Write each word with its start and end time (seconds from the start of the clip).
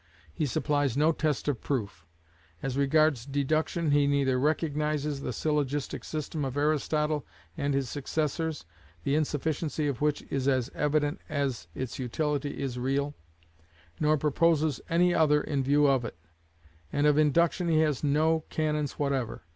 He 0.33 0.47
supplies 0.47 0.97
no 0.97 1.11
test 1.11 1.47
of 1.47 1.61
proof. 1.61 2.07
As 2.63 2.75
regards 2.75 3.23
deduction, 3.23 3.91
he 3.91 4.07
neither 4.07 4.39
recognises 4.39 5.21
the 5.21 5.31
syllogistic 5.31 6.03
system 6.03 6.43
of 6.43 6.57
Aristotle 6.57 7.23
and 7.55 7.75
his 7.75 7.87
successors 7.87 8.65
(the 9.03 9.13
insufficiency 9.13 9.87
of 9.87 10.01
which 10.01 10.23
is 10.31 10.47
as 10.47 10.71
evident 10.73 11.21
as 11.29 11.67
its 11.75 11.99
utility 11.99 12.61
is 12.63 12.79
real) 12.79 13.13
nor 13.99 14.17
proposes 14.17 14.81
any 14.89 15.13
other 15.13 15.39
in 15.39 15.61
lieu 15.61 15.85
of 15.85 16.03
it: 16.03 16.17
and 16.91 17.05
of 17.05 17.19
induction 17.19 17.67
he 17.67 17.81
has 17.81 18.03
no 18.03 18.43
canons 18.49 18.93
whatever. 18.93 19.43